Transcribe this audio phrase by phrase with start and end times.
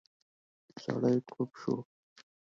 [0.83, 1.75] سړی کړپ شو.